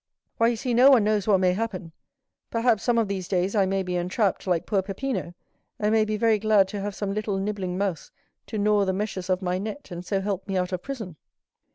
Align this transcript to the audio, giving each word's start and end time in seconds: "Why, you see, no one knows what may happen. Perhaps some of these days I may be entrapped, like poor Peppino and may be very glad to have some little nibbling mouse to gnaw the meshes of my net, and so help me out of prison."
"Why, 0.37 0.47
you 0.47 0.55
see, 0.55 0.73
no 0.73 0.89
one 0.89 1.03
knows 1.03 1.27
what 1.27 1.41
may 1.41 1.53
happen. 1.53 1.91
Perhaps 2.49 2.81
some 2.81 2.97
of 2.97 3.07
these 3.07 3.27
days 3.27 3.53
I 3.55 3.67
may 3.67 3.83
be 3.83 3.95
entrapped, 3.95 4.47
like 4.47 4.65
poor 4.65 4.81
Peppino 4.81 5.35
and 5.77 5.91
may 5.93 6.05
be 6.05 6.17
very 6.17 6.39
glad 6.39 6.67
to 6.69 6.81
have 6.81 6.95
some 6.95 7.13
little 7.13 7.37
nibbling 7.37 7.77
mouse 7.77 8.09
to 8.47 8.57
gnaw 8.57 8.83
the 8.83 8.93
meshes 8.93 9.29
of 9.29 9.43
my 9.43 9.59
net, 9.59 9.91
and 9.91 10.03
so 10.03 10.19
help 10.19 10.47
me 10.47 10.57
out 10.57 10.71
of 10.71 10.81
prison." 10.81 11.17